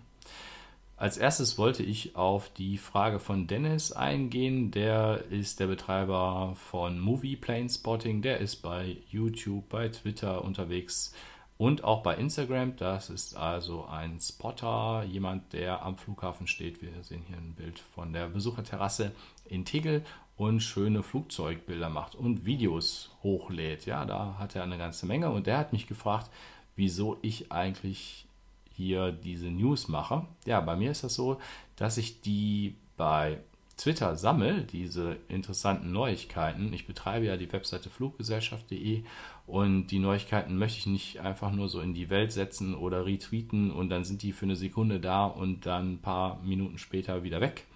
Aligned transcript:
Als 0.96 1.16
erstes 1.16 1.59
wollte 1.59 1.83
ich 1.83 2.14
auf 2.14 2.48
die 2.50 2.78
Frage 2.78 3.19
von 3.19 3.48
Dennis 3.48 3.91
eingehen. 3.91 4.70
Der 4.70 5.24
ist 5.30 5.59
der 5.59 5.66
Betreiber 5.66 6.55
von 6.55 7.00
Movie 7.00 7.36
Plane 7.36 7.69
Spotting. 7.69 8.22
Der 8.22 8.38
ist 8.38 8.62
bei 8.62 8.98
YouTube, 9.10 9.69
bei 9.69 9.88
Twitter 9.88 10.45
unterwegs 10.45 11.12
und 11.56 11.83
auch 11.83 12.05
bei 12.05 12.14
Instagram. 12.14 12.77
Das 12.77 13.10
ist 13.10 13.36
also 13.36 13.86
ein 13.86 14.20
Spotter, 14.20 15.02
jemand, 15.02 15.52
der 15.52 15.83
am 15.83 15.97
Flughafen 15.97 16.47
steht. 16.47 16.81
Wir 16.83 17.03
sehen 17.03 17.25
hier 17.27 17.36
ein 17.36 17.55
Bild 17.55 17.81
von 17.81 18.12
der 18.12 18.28
Besucherterrasse 18.28 19.10
in 19.44 19.64
Tegel 19.64 20.05
und 20.39 20.61
schöne 20.61 21.03
Flugzeugbilder 21.03 21.91
macht 21.91 22.14
und 22.14 22.47
Videos 22.47 23.11
hochlädt. 23.22 23.84
Ja, 23.84 24.06
da 24.06 24.36
hat 24.39 24.56
er 24.56 24.62
eine 24.62 24.78
ganze 24.78 25.05
Menge 25.05 25.31
und 25.31 25.47
der 25.47 25.58
hat 25.58 25.72
mich 25.72 25.86
gefragt, 25.86 26.31
wieso 26.77 27.19
ich 27.22 27.53
eigentlich 27.53 28.25
hier 28.72 29.11
diese 29.11 29.50
News 29.50 29.89
mache. 29.89 30.25
Ja, 30.47 30.61
bei 30.61 30.77
mir 30.77 30.92
ist 30.92 31.03
das 31.03 31.14
so, 31.14 31.41
dass 31.75 31.98
ich 31.98 32.20
die 32.20 32.77
bei 32.97 33.39
Twitter 33.77 34.16
sammle, 34.16 34.62
diese 34.62 35.16
interessanten 35.28 35.92
Neuigkeiten. 35.92 36.72
Ich 36.72 36.86
betreibe 36.86 37.27
ja 37.27 37.36
die 37.36 37.53
Webseite 37.53 37.91
fluggesellschaft.de 37.91 39.03
und 39.47 39.89
die 39.89 39.98
Neuigkeiten 39.98 40.56
möchte 40.56 40.78
ich 40.78 40.86
nicht 40.86 41.20
einfach 41.20 41.50
nur 41.53 41.69
so 41.69 41.81
in 41.81 41.94
die 41.94 42.11
Welt 42.11 42.31
setzen 42.31 42.75
oder 42.75 43.06
retweeten 43.06 43.72
und 43.72 43.89
dann 43.89 44.05
sind 44.05 44.22
die 44.22 44.33
für 44.33 44.47
eine 44.47 44.56
Sekunde 44.56 45.00
da 45.00 45.27
und 45.27 45.66
dann 45.66 45.94
ein 45.94 45.98
paar 45.98 46.41
Minuten 46.42 46.78
später 46.78 47.22
wieder 47.22 47.41
weg, 47.41 47.66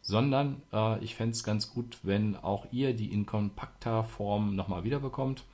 sondern 0.00 0.62
äh, 0.72 1.02
ich 1.02 1.14
fände 1.14 1.32
es 1.32 1.44
ganz 1.44 1.72
gut, 1.72 1.98
wenn 2.02 2.36
auch 2.36 2.66
ihr 2.72 2.94
die 2.94 3.12
in 3.12 3.26
kompakter 3.26 4.04
Form 4.04 4.54
nochmal 4.56 4.84
wiederbekommt. 4.84 5.44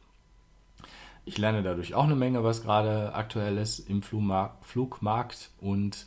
Ich 1.24 1.36
lerne 1.36 1.62
dadurch 1.62 1.94
auch 1.94 2.04
eine 2.04 2.16
Menge, 2.16 2.42
was 2.42 2.62
gerade 2.62 3.14
aktuell 3.14 3.58
ist 3.58 3.80
im 3.80 4.02
Flugmarkt 4.02 5.50
und 5.60 6.06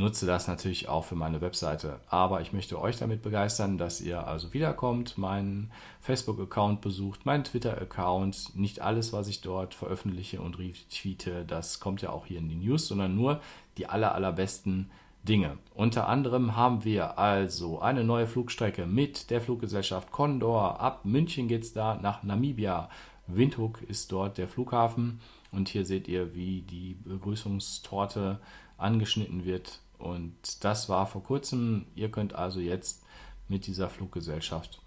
nutze 0.00 0.26
das 0.26 0.48
natürlich 0.48 0.88
auch 0.88 1.04
für 1.04 1.14
meine 1.14 1.40
Webseite. 1.40 2.00
Aber 2.08 2.40
ich 2.40 2.52
möchte 2.52 2.80
euch 2.80 2.96
damit 2.96 3.22
begeistern, 3.22 3.78
dass 3.78 4.00
ihr 4.00 4.26
also 4.26 4.52
wiederkommt, 4.52 5.18
meinen 5.18 5.70
Facebook-Account 6.00 6.80
besucht, 6.80 7.26
meinen 7.26 7.44
Twitter-Account. 7.44 8.56
Nicht 8.56 8.80
alles, 8.80 9.12
was 9.12 9.28
ich 9.28 9.42
dort 9.42 9.74
veröffentliche 9.74 10.40
und 10.40 10.58
retweete, 10.58 11.44
das 11.44 11.78
kommt 11.78 12.02
ja 12.02 12.10
auch 12.10 12.26
hier 12.26 12.38
in 12.38 12.48
die 12.48 12.56
News, 12.56 12.88
sondern 12.88 13.14
nur 13.14 13.40
die 13.76 13.86
aller, 13.86 14.14
allerbesten 14.14 14.90
Dinge. 15.22 15.58
Unter 15.74 16.08
anderem 16.08 16.56
haben 16.56 16.84
wir 16.84 17.18
also 17.18 17.80
eine 17.80 18.04
neue 18.04 18.26
Flugstrecke 18.26 18.86
mit 18.86 19.30
der 19.30 19.40
Fluggesellschaft 19.40 20.10
Condor. 20.10 20.80
Ab 20.80 21.04
München 21.04 21.46
geht 21.46 21.62
es 21.62 21.72
da 21.72 21.96
nach 21.96 22.22
Namibia. 22.22 22.88
Windhoek 23.26 23.82
ist 23.82 24.12
dort 24.12 24.38
der 24.38 24.48
Flughafen. 24.48 25.20
Und 25.52 25.68
hier 25.68 25.84
seht 25.84 26.08
ihr, 26.08 26.34
wie 26.34 26.62
die 26.62 26.94
Begrüßungstorte 27.04 28.40
angeschnitten 28.78 29.44
wird. 29.44 29.80
Und 29.98 30.64
das 30.64 30.88
war 30.88 31.06
vor 31.06 31.22
kurzem. 31.22 31.86
Ihr 31.94 32.10
könnt 32.10 32.34
also 32.34 32.60
jetzt 32.60 33.04
mit 33.48 33.66
dieser 33.66 33.90
Fluggesellschaft, 33.90 34.80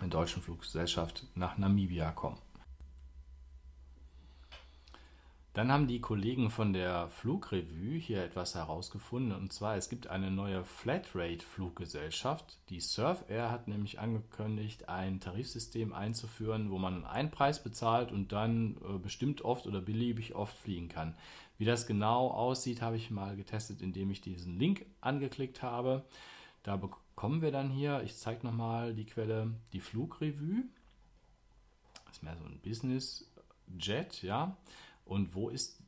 der 0.00 0.08
deutschen 0.08 0.42
Fluggesellschaft, 0.42 1.26
nach 1.34 1.58
Namibia 1.58 2.10
kommen. 2.12 2.38
Dann 5.58 5.72
haben 5.72 5.88
die 5.88 6.00
Kollegen 6.00 6.50
von 6.50 6.72
der 6.72 7.08
Flugrevue 7.08 7.98
hier 7.98 8.22
etwas 8.22 8.54
herausgefunden. 8.54 9.36
Und 9.36 9.52
zwar, 9.52 9.74
es 9.74 9.88
gibt 9.88 10.06
eine 10.06 10.30
neue 10.30 10.62
Flatrate-Fluggesellschaft. 10.62 12.60
Die 12.68 12.78
Surf 12.78 13.24
Air 13.28 13.50
hat 13.50 13.66
nämlich 13.66 13.98
angekündigt, 13.98 14.88
ein 14.88 15.18
Tarifsystem 15.18 15.92
einzuführen, 15.92 16.70
wo 16.70 16.78
man 16.78 17.04
einen 17.04 17.32
Preis 17.32 17.60
bezahlt 17.60 18.12
und 18.12 18.30
dann 18.30 18.76
äh, 18.88 18.98
bestimmt 18.98 19.42
oft 19.42 19.66
oder 19.66 19.80
beliebig 19.80 20.36
oft 20.36 20.56
fliegen 20.56 20.88
kann. 20.88 21.16
Wie 21.56 21.64
das 21.64 21.88
genau 21.88 22.28
aussieht, 22.28 22.80
habe 22.80 22.94
ich 22.94 23.10
mal 23.10 23.34
getestet, 23.34 23.82
indem 23.82 24.12
ich 24.12 24.20
diesen 24.20 24.60
Link 24.60 24.86
angeklickt 25.00 25.64
habe. 25.64 26.04
Da 26.62 26.76
bekommen 26.76 27.42
wir 27.42 27.50
dann 27.50 27.68
hier, 27.68 28.00
ich 28.04 28.16
zeige 28.16 28.46
nochmal 28.46 28.94
die 28.94 29.06
Quelle, 29.06 29.52
die 29.72 29.80
Flugrevue. 29.80 30.62
Das 32.06 32.18
ist 32.18 32.22
mehr 32.22 32.36
so 32.36 32.44
ein 32.44 32.60
Business 32.60 33.28
Jet, 33.76 34.22
ja. 34.22 34.56
Und 35.08 35.34
wo 35.34 35.48
ist 35.48 35.82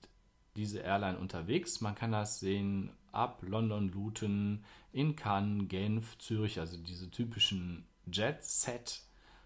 diese 0.57 0.81
Airline 0.81 1.19
unterwegs? 1.19 1.81
Man 1.81 1.95
kann 1.95 2.13
das 2.13 2.41
sehen 2.41 2.91
ab 3.13 3.43
London, 3.47 3.91
Luton, 3.93 4.65
in 4.93 5.15
Cannes, 5.15 5.69
Genf, 5.69 6.19
Zürich, 6.19 6.59
also 6.59 6.77
diese 6.77 7.11
typischen 7.11 7.87
Jet-Set. 8.11 9.03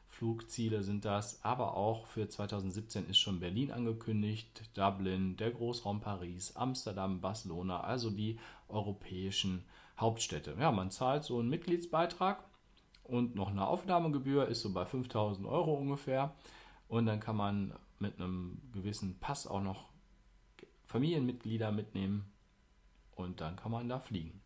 Flugziele 0.09 0.85
sind 0.85 1.05
das, 1.05 1.45
aber 1.45 1.77
auch 1.77 2.07
für 2.07 2.29
2017 2.29 3.09
ist 3.09 3.19
schon 3.19 3.41
Berlin 3.41 3.73
angekündigt, 3.73 4.63
Dublin, 4.75 5.37
der 5.37 5.51
Großraum 5.51 6.01
Paris, 6.01 6.55
Amsterdam, 6.55 7.21
Barcelona, 7.21 7.81
also 7.81 8.11
die 8.11 8.39
europäischen 8.69 9.65
Hauptstädte. 9.99 10.55
Ja, 10.59 10.71
man 10.71 10.93
zahlt 10.93 11.25
so 11.25 11.41
einen 11.41 11.49
Mitgliedsbeitrag 11.49 12.45
und 13.03 13.35
noch 13.35 13.51
eine 13.51 13.67
Aufnahmegebühr 13.67 14.47
ist 14.47 14.63
so 14.63 14.73
bei 14.73 14.87
5000 14.87 15.49
Euro 15.49 15.75
ungefähr. 15.75 16.33
Und 16.95 17.07
dann 17.07 17.19
kann 17.19 17.35
man 17.35 17.75
mit 17.99 18.21
einem 18.21 18.63
gewissen 18.71 19.19
Pass 19.19 19.49
auch 19.49 19.61
noch 19.61 19.89
Familienmitglieder 20.87 21.73
mitnehmen 21.73 22.25
und 23.17 23.41
dann 23.41 23.57
kann 23.57 23.73
man 23.73 23.89
da 23.89 23.99
fliegen. 23.99 24.41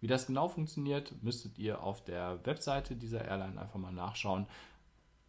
Wie 0.00 0.06
das 0.06 0.26
genau 0.26 0.48
funktioniert, 0.48 1.22
müsstet 1.22 1.58
ihr 1.58 1.82
auf 1.82 2.02
der 2.02 2.40
Webseite 2.46 2.96
dieser 2.96 3.26
Airline 3.26 3.60
einfach 3.60 3.78
mal 3.78 3.92
nachschauen. 3.92 4.46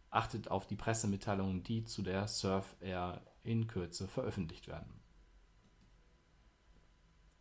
Achtet 0.08 0.50
auf 0.50 0.66
die 0.66 0.76
Pressemitteilungen, 0.76 1.62
die 1.62 1.84
zu 1.84 2.00
der 2.00 2.26
Surf 2.26 2.74
Air 2.80 3.20
in 3.44 3.66
Kürze 3.66 4.08
veröffentlicht 4.08 4.66
werden. 4.66 4.98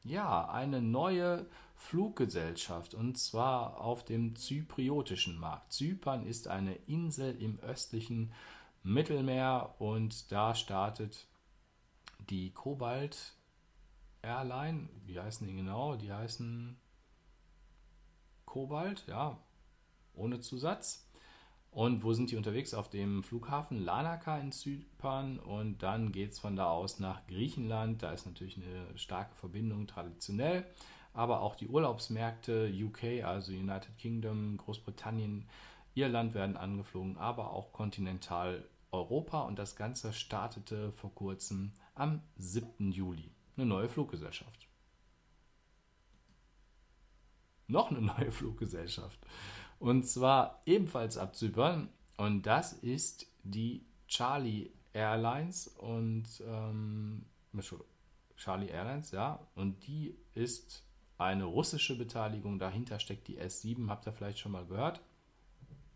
Ja, 0.04 0.50
eine 0.50 0.82
neue 0.82 1.46
Fluggesellschaft 1.78 2.94
und 2.94 3.18
zwar 3.18 3.80
auf 3.80 4.04
dem 4.04 4.36
zypriotischen 4.36 5.40
Markt. 5.40 5.72
Zypern 5.72 6.26
ist 6.26 6.50
eine 6.50 6.76
Insel 6.76 7.42
im 7.42 7.62
östlichen 7.62 8.34
Mittelmeer 8.86 9.74
und 9.80 10.32
da 10.32 10.54
startet 10.54 11.26
die 12.30 12.52
Cobalt 12.52 13.34
Airline. 14.22 14.90
Wie 15.08 15.20
heißen 15.20 15.48
die 15.48 15.56
genau? 15.56 15.96
Die 15.96 16.14
heißen 16.14 16.78
Cobalt, 18.46 19.04
ja, 19.08 19.40
ohne 20.14 20.40
Zusatz. 20.40 21.10
Und 21.72 22.04
wo 22.04 22.14
sind 22.14 22.30
die 22.30 22.38
unterwegs? 22.38 22.76
Auf 22.76 22.90
dem 22.92 23.24
Flughafen 23.24 23.84
Lanaka 23.84 24.38
in 24.38 24.52
Zypern 24.52 25.40
und 25.40 25.82
dann 25.82 26.12
geht 26.12 26.34
es 26.34 26.40
von 26.40 26.56
da 26.56 26.68
aus 26.68 27.00
nach 27.00 27.26
Griechenland. 27.26 28.04
Da 28.04 28.12
ist 28.12 28.28
natürlich 28.28 28.58
eine 28.58 28.98
starke 29.00 29.34
Verbindung 29.34 29.88
traditionell, 29.88 30.64
aber 31.12 31.42
auch 31.42 31.56
die 31.56 31.68
Urlaubsmärkte 31.68 32.72
UK, 32.72 33.26
also 33.26 33.52
United 33.52 33.98
Kingdom, 33.98 34.58
Großbritannien, 34.58 35.50
Irland 35.96 36.36
werden 36.36 36.56
angeflogen, 36.56 37.18
aber 37.18 37.52
auch 37.52 37.74
kontinental 37.74 38.64
Europa 38.96 39.42
und 39.42 39.60
das 39.60 39.76
Ganze 39.76 40.14
startete 40.14 40.92
vor 40.94 41.14
kurzem 41.14 41.74
am 41.94 42.22
7. 42.38 42.92
Juli. 42.92 43.32
Eine 43.58 43.66
neue 43.66 43.90
Fluggesellschaft. 43.90 44.68
Noch 47.68 47.92
eine 47.92 48.02
neue 48.02 48.32
Fluggesellschaft. 48.34 49.20
Und 49.80 50.08
zwar 50.08 50.62
ebenfalls 50.66 51.18
ab 51.18 51.36
Zypern. 51.36 51.90
Und 52.18 52.46
das 52.46 52.74
ist 52.74 53.28
die 53.44 53.86
Charlie 54.08 54.72
Airlines. 54.94 55.68
Und 55.68 56.26
ähm, 56.48 57.26
Charlie 58.38 58.70
Airlines, 58.70 59.12
ja. 59.12 59.40
Und 59.56 59.86
die 59.88 60.16
ist 60.34 60.84
eine 61.18 61.46
russische 61.46 61.98
Beteiligung. 61.98 62.60
Dahinter 62.60 63.00
steckt 63.00 63.28
die 63.28 63.40
S7, 63.40 63.90
habt 63.90 64.06
ihr 64.06 64.14
vielleicht 64.14 64.40
schon 64.40 64.52
mal 64.52 64.66
gehört. 64.66 65.02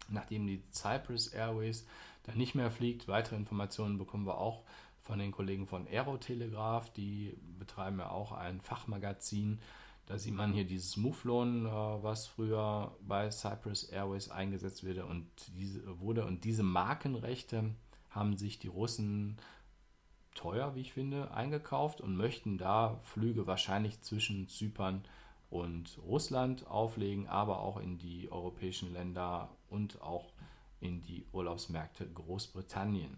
Nachdem 0.09 0.47
die 0.47 0.63
Cyprus 0.71 1.27
Airways 1.27 1.85
dann 2.23 2.37
nicht 2.37 2.55
mehr 2.55 2.71
fliegt. 2.71 3.07
Weitere 3.07 3.35
Informationen 3.35 3.97
bekommen 3.97 4.25
wir 4.25 4.37
auch 4.37 4.63
von 5.01 5.19
den 5.19 5.31
Kollegen 5.31 5.67
von 5.67 5.87
Aerotelegraph. 5.87 6.91
Die 6.93 7.37
betreiben 7.57 7.99
ja 7.99 8.09
auch 8.09 8.31
ein 8.31 8.61
Fachmagazin, 8.61 9.59
Da 10.05 10.17
sieht 10.17 10.33
man 10.33 10.53
hier 10.53 10.65
dieses 10.65 10.97
Muflon, 10.97 11.67
äh, 11.67 11.69
was 11.69 12.25
früher 12.25 12.95
bei 13.01 13.29
Cyprus 13.29 13.83
Airways 13.83 14.29
eingesetzt 14.29 14.83
wurde 14.83 15.05
und 15.05 15.27
diese, 15.55 15.99
wurde. 15.99 16.25
Und 16.25 16.43
diese 16.43 16.63
Markenrechte 16.63 17.75
haben 18.09 18.35
sich 18.35 18.57
die 18.57 18.69
Russen 18.69 19.37
teuer, 20.33 20.73
wie 20.73 20.81
ich 20.81 20.93
finde, 20.93 21.31
eingekauft 21.31 22.01
und 22.01 22.15
möchten 22.15 22.57
da 22.57 22.99
Flüge 23.03 23.45
wahrscheinlich 23.45 24.01
zwischen 24.01 24.47
Zypern 24.47 25.03
und 25.49 25.99
Russland 26.05 26.67
auflegen, 26.67 27.27
aber 27.27 27.59
auch 27.59 27.77
in 27.77 27.97
die 27.97 28.31
europäischen 28.31 28.93
Länder 28.93 29.49
und 29.69 30.01
auch 30.01 30.31
in 30.79 31.01
die 31.01 31.25
Urlaubsmärkte 31.31 32.07
Großbritannien. 32.07 33.17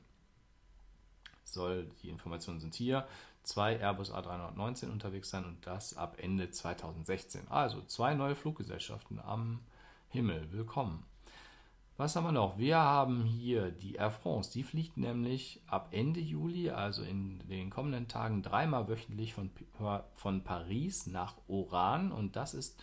Soll, 1.44 1.90
die 2.02 2.10
Informationen 2.10 2.60
sind 2.60 2.76
hier, 2.76 3.08
zwei 3.44 3.80
Airbus 3.80 4.14
A319 4.14 4.90
unterwegs 4.90 5.30
sein 5.30 5.46
und 5.46 5.66
das 5.66 5.98
ab 5.98 6.18
Ende 6.20 6.52
2016. 6.52 7.48
Also 7.50 7.82
zwei 7.82 8.14
neue 8.14 8.36
Fluggesellschaften 8.36 9.20
am 9.20 9.60
Himmel. 10.10 10.52
Willkommen. 10.52 11.06
Was 11.98 12.16
haben 12.16 12.24
wir 12.24 12.32
noch? 12.32 12.58
Wir 12.58 12.78
haben 12.78 13.24
hier 13.26 13.70
die 13.70 13.96
Air 13.96 14.12
France. 14.12 14.52
Die 14.52 14.64
fliegt 14.64 14.98
nämlich 14.98 15.62
ab 15.68 15.90
Ende 15.92 16.20
Juli, 16.20 16.72
also 16.72 17.04
in 17.04 17.40
den 17.48 17.70
kommenden 17.70 18.08
Tagen, 18.08 18.42
dreimal 18.42 18.88
wöchentlich 18.88 19.34
von, 19.34 19.52
von 20.16 20.44
Paris 20.44 21.06
nach 21.06 21.36
Oran. 21.48 22.12
Und 22.12 22.36
das 22.36 22.54
ist 22.54 22.82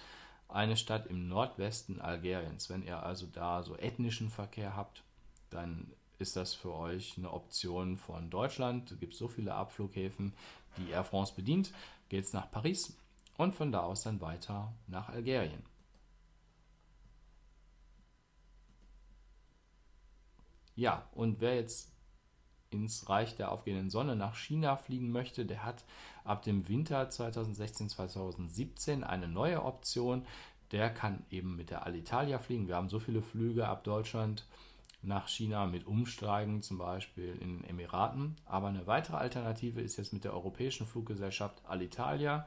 eine 0.49 0.77
Stadt 0.77 1.07
im 1.07 1.29
Nordwesten 1.29 2.01
Algeriens. 2.01 2.71
Wenn 2.71 2.85
ihr 2.85 3.03
also 3.03 3.27
da 3.27 3.63
so 3.63 3.77
ethnischen 3.77 4.31
Verkehr 4.31 4.75
habt, 4.75 5.03
dann 5.51 5.93
ist 6.19 6.37
das 6.37 6.55
für 6.55 6.75
euch 6.75 7.17
eine 7.17 7.33
Option 7.33 7.97
von 7.97 8.31
Deutschland. 8.31 8.91
Es 8.91 8.99
gibt 8.99 9.15
so 9.15 9.29
viele 9.29 9.55
Abflughäfen, 9.55 10.33
die 10.77 10.91
Air 10.91 11.05
France 11.05 11.35
bedient. 11.35 11.73
Geht 12.09 12.25
es 12.25 12.33
nach 12.33 12.51
Paris 12.51 12.97
und 13.37 13.55
von 13.55 13.71
da 13.71 13.81
aus 13.81 14.03
dann 14.03 14.21
weiter 14.21 14.73
nach 14.87 15.09
Algerien. 15.11 15.63
Ja, 20.75 21.09
und 21.13 21.41
wer 21.41 21.57
jetzt 21.57 21.91
ins 22.71 23.09
Reich 23.09 23.37
der 23.37 23.53
aufgehenden 23.53 23.91
Sonne 23.91 24.17
nach 24.17 24.37
China 24.37 24.77
fliegen 24.77 25.11
möchte, 25.11 25.47
der 25.47 25.65
hat 25.65 25.85
ab 26.25 26.43
dem 26.43 26.69
Winter 26.69 27.09
2016-2017 27.09 29.03
eine 29.03 29.29
neue 29.29 29.65
Option. 29.65 30.27
Der 30.73 30.91
kann 30.91 31.25
eben 31.31 31.57
mit 31.57 31.71
der 31.71 31.87
Alitalia 31.87 32.39
fliegen. 32.39 32.69
Wir 32.69 32.77
haben 32.77 32.91
so 32.91 32.99
viele 32.99 33.23
Flüge 33.23 33.67
ab 33.67 33.85
Deutschland 33.85 34.47
nach 35.03 35.29
China 35.29 35.67
mit 35.67 35.87
Umsteigen, 35.87 36.63
zum 36.63 36.79
Beispiel 36.79 37.37
in 37.41 37.59
den 37.59 37.65
Emiraten. 37.65 38.37
Aber 38.45 38.69
eine 38.69 38.87
weitere 38.87 39.17
Alternative 39.17 39.81
ist 39.81 39.97
jetzt 39.97 40.13
mit 40.13 40.25
der 40.25 40.35
europäischen 40.35 40.87
Fluggesellschaft 40.87 41.63
Alitalia. 41.67 42.47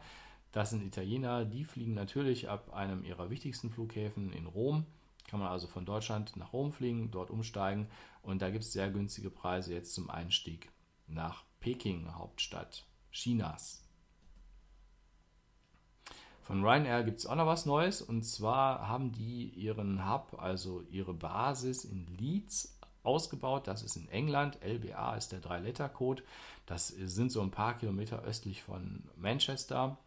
Das 0.51 0.69
sind 0.69 0.83
Italiener, 0.83 1.45
die 1.45 1.63
fliegen 1.63 1.93
natürlich 1.93 2.49
ab 2.49 2.73
einem 2.73 3.05
ihrer 3.05 3.29
wichtigsten 3.29 3.69
Flughäfen 3.69 4.33
in 4.33 4.45
Rom. 4.45 4.85
Kann 5.31 5.39
man 5.39 5.49
also 5.49 5.65
von 5.67 5.85
Deutschland 5.85 6.35
nach 6.35 6.51
Rom 6.51 6.73
fliegen, 6.73 7.09
dort 7.09 7.29
umsteigen 7.29 7.87
und 8.21 8.41
da 8.41 8.49
gibt 8.49 8.65
es 8.65 8.73
sehr 8.73 8.91
günstige 8.91 9.29
Preise 9.29 9.73
jetzt 9.73 9.93
zum 9.93 10.09
Einstieg 10.09 10.69
nach 11.07 11.45
Peking, 11.61 12.13
Hauptstadt 12.13 12.85
Chinas. 13.13 13.81
Von 16.41 16.65
Ryanair 16.65 17.05
gibt 17.05 17.19
es 17.19 17.25
auch 17.25 17.35
noch 17.35 17.45
was 17.45 17.65
Neues 17.65 18.01
und 18.01 18.23
zwar 18.23 18.89
haben 18.89 19.13
die 19.13 19.47
ihren 19.51 20.05
Hub, 20.05 20.35
also 20.37 20.83
ihre 20.91 21.13
Basis 21.13 21.85
in 21.85 22.07
Leeds 22.17 22.77
ausgebaut. 23.03 23.67
Das 23.67 23.83
ist 23.83 23.95
in 23.95 24.09
England. 24.09 24.57
LBA 24.61 25.15
ist 25.15 25.31
der 25.31 25.41
3-Letter-Code. 25.41 26.23
Das 26.65 26.89
sind 26.89 27.31
so 27.31 27.41
ein 27.41 27.51
paar 27.51 27.77
Kilometer 27.77 28.21
östlich 28.23 28.63
von 28.63 29.03
Manchester. 29.15 29.97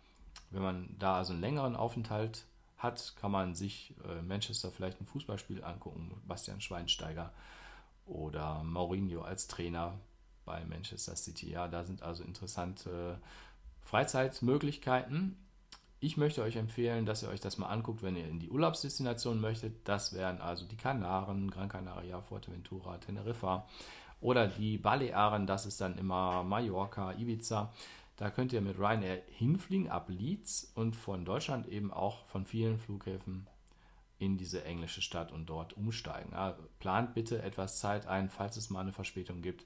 Wenn 0.50 0.62
man 0.62 0.96
da 0.98 1.16
also 1.16 1.32
einen 1.32 1.40
längeren 1.40 1.76
Aufenthalt 1.76 2.44
hat, 2.84 3.14
kann 3.16 3.32
man 3.32 3.56
sich 3.56 3.94
äh, 4.08 4.22
Manchester 4.22 4.70
vielleicht 4.70 5.00
ein 5.00 5.06
Fußballspiel 5.06 5.64
angucken. 5.64 6.22
Bastian 6.28 6.60
Schweinsteiger 6.60 7.32
oder 8.06 8.62
Mourinho 8.62 9.22
als 9.22 9.48
Trainer 9.48 9.98
bei 10.44 10.64
Manchester 10.64 11.16
City. 11.16 11.50
Ja, 11.50 11.66
da 11.66 11.82
sind 11.84 12.02
also 12.02 12.22
interessante 12.22 13.18
Freizeitmöglichkeiten. 13.82 15.36
Ich 16.00 16.16
möchte 16.16 16.42
euch 16.42 16.56
empfehlen, 16.56 17.06
dass 17.06 17.22
ihr 17.22 17.30
euch 17.30 17.40
das 17.40 17.56
mal 17.56 17.68
anguckt, 17.68 18.02
wenn 18.02 18.16
ihr 18.16 18.28
in 18.28 18.38
die 18.38 18.50
Urlaubsdestination 18.50 19.40
möchtet. 19.40 19.88
Das 19.88 20.12
wären 20.12 20.40
also 20.40 20.66
die 20.66 20.76
Kanaren, 20.76 21.50
Gran 21.50 21.68
Canaria, 21.68 22.20
Fuerteventura, 22.20 22.98
Teneriffa 22.98 23.66
oder 24.20 24.46
die 24.46 24.76
Balearen. 24.76 25.46
Das 25.46 25.64
ist 25.64 25.80
dann 25.80 25.96
immer 25.96 26.44
Mallorca, 26.44 27.12
Ibiza. 27.12 27.72
Da 28.16 28.30
könnt 28.30 28.52
ihr 28.52 28.60
mit 28.60 28.78
Ryanair 28.78 29.22
hinfliegen 29.28 29.88
ab 29.88 30.08
Leeds 30.08 30.70
und 30.74 30.94
von 30.94 31.24
Deutschland 31.24 31.66
eben 31.66 31.92
auch 31.92 32.26
von 32.26 32.46
vielen 32.46 32.78
Flughäfen 32.78 33.46
in 34.18 34.36
diese 34.36 34.64
englische 34.64 35.02
Stadt 35.02 35.32
und 35.32 35.46
dort 35.46 35.76
umsteigen. 35.76 36.30
Ja, 36.32 36.56
plant 36.78 37.14
bitte 37.14 37.42
etwas 37.42 37.80
Zeit 37.80 38.06
ein, 38.06 38.30
falls 38.30 38.56
es 38.56 38.70
mal 38.70 38.80
eine 38.80 38.92
Verspätung 38.92 39.42
gibt 39.42 39.64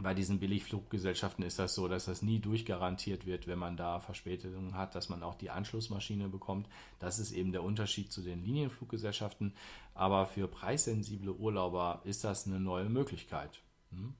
bei 0.00 0.14
diesen 0.14 0.38
Billigfluggesellschaften 0.38 1.44
ist 1.44 1.58
das 1.58 1.74
so, 1.74 1.86
dass 1.86 2.06
das 2.06 2.22
nie 2.22 2.40
durchgarantiert 2.40 3.26
wird, 3.26 3.46
wenn 3.46 3.58
man 3.58 3.76
da 3.76 4.00
Verspätungen 4.00 4.74
hat, 4.74 4.94
dass 4.94 5.08
man 5.08 5.22
auch 5.22 5.34
die 5.34 5.50
Anschlussmaschine 5.50 6.28
bekommt. 6.28 6.68
Das 6.98 7.18
ist 7.18 7.32
eben 7.32 7.52
der 7.52 7.62
Unterschied 7.62 8.10
zu 8.10 8.22
den 8.22 8.42
Linienfluggesellschaften. 8.42 9.54
Aber 9.94 10.26
für 10.26 10.48
preissensible 10.48 11.32
Urlauber 11.32 12.00
ist 12.04 12.24
das 12.24 12.46
eine 12.46 12.58
neue 12.58 12.88
Möglichkeit. 12.88 13.60
Hm? 13.90 14.14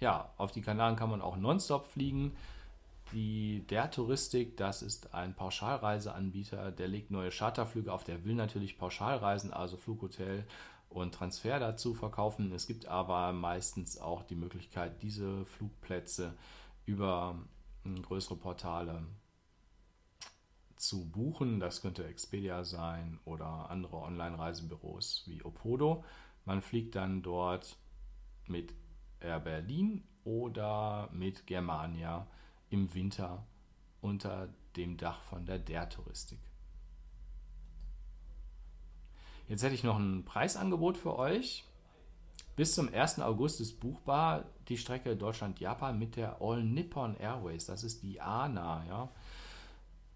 Ja, 0.00 0.30
auf 0.36 0.52
die 0.52 0.62
Kanaren 0.62 0.96
kann 0.96 1.10
man 1.10 1.22
auch 1.22 1.36
nonstop 1.36 1.86
fliegen. 1.86 2.36
Die, 3.12 3.64
der 3.70 3.90
Touristik, 3.90 4.56
das 4.56 4.82
ist 4.82 5.14
ein 5.14 5.34
Pauschalreiseanbieter, 5.34 6.72
der 6.72 6.88
legt 6.88 7.10
neue 7.10 7.30
Charterflüge 7.30 7.92
auf, 7.92 8.02
der 8.02 8.24
will 8.24 8.34
natürlich 8.34 8.78
Pauschalreisen, 8.78 9.52
also 9.52 9.76
Flughotel 9.76 10.44
und 10.88 11.14
Transfer 11.14 11.58
dazu 11.60 11.94
verkaufen. 11.94 12.52
Es 12.52 12.66
gibt 12.66 12.86
aber 12.86 13.32
meistens 13.32 13.98
auch 13.98 14.24
die 14.24 14.34
Möglichkeit, 14.34 15.02
diese 15.02 15.44
Flugplätze 15.46 16.34
über 16.84 17.38
hm, 17.84 18.02
größere 18.02 18.36
Portale 18.36 19.04
zu 20.76 21.08
buchen. 21.08 21.60
Das 21.60 21.80
könnte 21.80 22.06
Expedia 22.06 22.64
sein 22.64 23.18
oder 23.24 23.70
andere 23.70 23.96
Online-Reisebüros 23.96 25.24
wie 25.26 25.42
Opodo. 25.44 26.04
Man 26.44 26.62
fliegt 26.62 26.94
dann 26.94 27.22
dort 27.22 27.76
mit 28.46 28.72
Air 29.20 29.40
Berlin 29.40 30.04
oder 30.24 31.08
mit 31.12 31.46
Germania 31.46 32.26
im 32.70 32.92
Winter 32.94 33.46
unter 34.00 34.48
dem 34.76 34.96
Dach 34.96 35.22
von 35.22 35.46
der 35.46 35.58
Der 35.58 35.88
Touristik. 35.88 36.40
Jetzt 39.48 39.62
hätte 39.62 39.74
ich 39.74 39.84
noch 39.84 39.98
ein 39.98 40.24
Preisangebot 40.24 40.96
für 40.96 41.16
euch. 41.18 41.64
Bis 42.56 42.74
zum 42.74 42.92
1. 42.92 43.20
August 43.20 43.60
ist 43.60 43.80
buchbar 43.80 44.46
die 44.68 44.78
Strecke 44.78 45.16
Deutschland-Japan 45.16 45.98
mit 45.98 46.16
der 46.16 46.40
All 46.40 46.64
Nippon 46.64 47.16
Airways. 47.16 47.66
Das 47.66 47.84
ist 47.84 48.02
die 48.02 48.20
ANA. 48.20 48.84
Ja. 48.86 49.12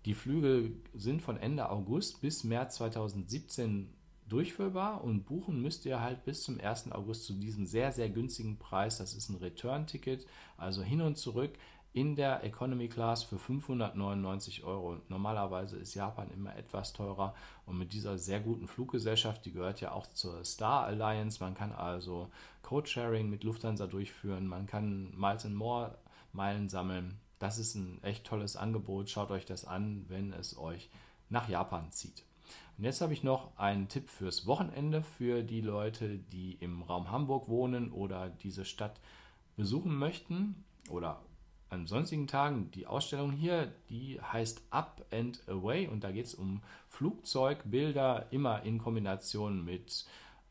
Die 0.06 0.14
Flüge 0.14 0.72
sind 0.94 1.22
von 1.22 1.36
Ende 1.36 1.68
August 1.68 2.22
bis 2.22 2.42
März 2.42 2.76
2017 2.76 3.92
durchführbar 4.30 5.04
und 5.04 5.26
buchen 5.26 5.60
müsst 5.60 5.84
ihr 5.84 6.00
halt 6.00 6.24
bis 6.24 6.42
zum 6.42 6.58
1. 6.58 6.92
August 6.92 7.24
zu 7.24 7.34
diesem 7.34 7.66
sehr, 7.66 7.92
sehr 7.92 8.08
günstigen 8.08 8.58
Preis. 8.58 8.98
Das 8.98 9.14
ist 9.14 9.28
ein 9.28 9.36
Return-Ticket, 9.36 10.26
also 10.56 10.82
hin 10.82 11.02
und 11.02 11.18
zurück 11.18 11.52
in 11.92 12.14
der 12.14 12.44
Economy 12.44 12.88
Class 12.88 13.24
für 13.24 13.38
599 13.38 14.62
Euro. 14.62 14.98
Normalerweise 15.08 15.76
ist 15.76 15.94
Japan 15.94 16.30
immer 16.30 16.54
etwas 16.56 16.92
teurer 16.92 17.34
und 17.66 17.78
mit 17.78 17.92
dieser 17.92 18.16
sehr 18.16 18.40
guten 18.40 18.68
Fluggesellschaft, 18.68 19.44
die 19.44 19.52
gehört 19.52 19.80
ja 19.80 19.92
auch 19.92 20.06
zur 20.06 20.44
Star 20.44 20.84
Alliance, 20.84 21.42
man 21.42 21.54
kann 21.54 21.72
also 21.72 22.30
Code-Sharing 22.62 23.28
mit 23.28 23.42
Lufthansa 23.42 23.86
durchführen, 23.86 24.46
man 24.46 24.66
kann 24.66 25.12
Miles 25.18 25.44
and 25.44 25.56
More 25.56 25.98
Meilen 26.32 26.68
sammeln. 26.68 27.18
Das 27.40 27.58
ist 27.58 27.74
ein 27.74 28.02
echt 28.04 28.24
tolles 28.24 28.54
Angebot. 28.54 29.08
Schaut 29.10 29.30
euch 29.30 29.46
das 29.46 29.64
an, 29.64 30.04
wenn 30.08 30.32
es 30.32 30.56
euch 30.56 30.90
nach 31.28 31.48
Japan 31.48 31.90
zieht. 31.90 32.22
Und 32.80 32.84
jetzt 32.84 33.02
habe 33.02 33.12
ich 33.12 33.22
noch 33.22 33.54
einen 33.58 33.88
Tipp 33.88 34.08
fürs 34.08 34.46
Wochenende 34.46 35.02
für 35.02 35.42
die 35.42 35.60
Leute, 35.60 36.16
die 36.16 36.52
im 36.60 36.80
Raum 36.80 37.10
Hamburg 37.10 37.46
wohnen 37.46 37.92
oder 37.92 38.30
diese 38.30 38.64
Stadt 38.64 38.98
besuchen 39.54 39.94
möchten 39.94 40.64
oder 40.88 41.20
an 41.68 41.86
sonstigen 41.86 42.26
Tagen. 42.26 42.70
Die 42.70 42.86
Ausstellung 42.86 43.32
hier, 43.32 43.70
die 43.90 44.18
heißt 44.18 44.62
Up 44.70 45.04
and 45.12 45.46
Away 45.46 45.88
und 45.88 46.04
da 46.04 46.10
geht 46.10 46.24
es 46.24 46.34
um 46.34 46.62
Flugzeugbilder, 46.88 48.28
immer 48.30 48.62
in 48.62 48.78
Kombination 48.78 49.62
mit 49.62 50.06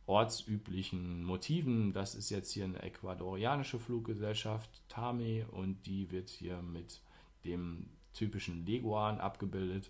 ortsüblichen 0.06 1.24
Motiven. 1.24 1.94
Das 1.94 2.14
ist 2.14 2.30
jetzt 2.30 2.52
hier 2.52 2.66
eine 2.66 2.84
ecuadorianische 2.84 3.80
Fluggesellschaft, 3.80 4.70
Tame, 4.88 5.48
und 5.48 5.84
die 5.88 6.12
wird 6.12 6.30
hier 6.30 6.62
mit 6.62 7.02
dem 7.44 7.90
typischen 8.14 8.68
Leguan 8.68 9.20
abgebildet. 9.20 9.90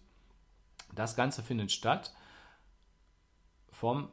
Das 0.96 1.17
Ganze 1.17 1.43
findet 1.43 1.74
statt 1.74 2.13
vom 3.79 4.09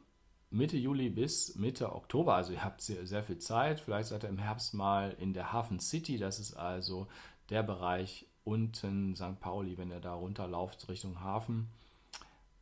Mitte 0.49 0.77
Juli 0.77 1.09
bis 1.09 1.55
Mitte 1.55 1.93
Oktober. 1.93 2.35
Also 2.35 2.53
ihr 2.53 2.63
habt 2.63 2.81
sehr, 2.81 3.05
sehr 3.05 3.21
viel 3.21 3.37
Zeit. 3.37 3.81
Vielleicht 3.81 4.07
seid 4.07 4.23
ihr 4.23 4.29
im 4.29 4.37
Herbst 4.37 4.73
mal 4.73 5.13
in 5.19 5.33
der 5.33 5.51
Hafen 5.51 5.81
City. 5.81 6.17
Das 6.17 6.39
ist 6.39 6.53
also 6.53 7.07
der 7.49 7.63
Bereich 7.63 8.27
unten 8.45 9.13
St. 9.17 9.41
Pauli, 9.41 9.77
wenn 9.77 9.91
ihr 9.91 9.99
da 9.99 10.13
runterlauft 10.13 10.87
Richtung 10.87 11.19
Hafen. 11.19 11.67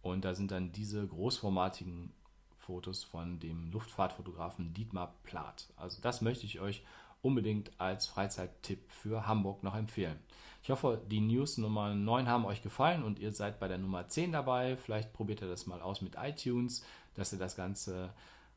Und 0.01 0.25
da 0.25 0.33
sind 0.33 0.49
dann 0.49 0.71
diese 0.71 1.05
großformatigen 1.05 2.11
Fotos 2.57 3.03
von 3.03 3.39
dem 3.39 3.71
Luftfahrtfotografen 3.71 4.73
Dietmar 4.73 5.13
Plath. 5.21 5.67
Also 5.77 6.01
das 6.01 6.21
möchte 6.21 6.47
ich 6.47 6.59
euch 6.59 6.81
unbedingt 7.25 7.71
als 7.81 8.05
Freizeittipp 8.05 8.91
für 8.91 9.25
Hamburg 9.25 9.63
noch 9.63 9.75
empfehlen. 9.75 10.19
Ich 10.61 10.69
hoffe, 10.69 11.01
die 11.09 11.21
News 11.21 11.57
Nummer 11.57 11.93
9 11.95 12.27
haben 12.27 12.45
euch 12.45 12.61
gefallen 12.61 13.03
und 13.03 13.19
ihr 13.19 13.31
seid 13.31 13.59
bei 13.59 13.67
der 13.67 13.79
Nummer 13.79 14.07
10 14.07 14.31
dabei. 14.31 14.77
Vielleicht 14.77 15.11
probiert 15.11 15.41
ihr 15.41 15.47
das 15.47 15.65
mal 15.65 15.81
aus 15.81 16.01
mit 16.01 16.15
iTunes, 16.21 16.85
dass 17.15 17.33
ihr 17.33 17.39
das 17.39 17.55
Ganze 17.55 18.13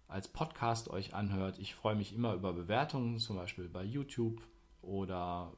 als 0.07 0.29
Podcast 0.29 0.91
euch 0.91 1.15
anhört. 1.15 1.59
Ich 1.59 1.75
freue 1.75 1.97
mich 1.97 2.15
immer 2.15 2.35
über 2.35 2.53
Bewertungen, 2.53 3.19
zum 3.19 3.37
Beispiel 3.37 3.69
bei 3.69 3.85
YouTube 3.85 4.43
oder 4.83 5.53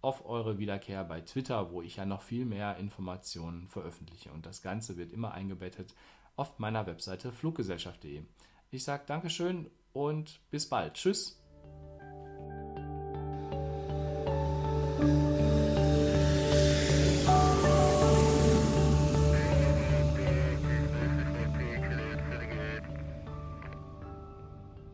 auf 0.00 0.26
eure 0.26 0.58
Wiederkehr 0.58 1.04
bei 1.04 1.20
Twitter, 1.20 1.70
wo 1.70 1.82
ich 1.82 1.96
ja 1.96 2.04
noch 2.04 2.22
viel 2.22 2.46
mehr 2.46 2.76
Informationen 2.78 3.68
veröffentliche. 3.68 4.32
Und 4.32 4.44
das 4.44 4.62
Ganze 4.62 4.96
wird 4.96 5.12
immer 5.12 5.32
eingebettet 5.34 5.94
auf 6.34 6.58
meiner 6.58 6.86
Webseite 6.86 7.30
fluggesellschaft.de. 7.32 8.24
Ich 8.70 8.82
sage 8.82 9.04
Dankeschön 9.06 9.70
und 9.92 10.40
bis 10.50 10.68
bald. 10.68 10.94
Tschüss. 10.94 11.40